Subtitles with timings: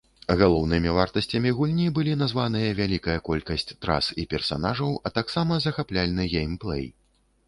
[0.39, 6.85] Галоўнымі вартасцямі гульні былі названыя вялікая колькасць трас і персанажаў, а таксама захапляльны геймплэй.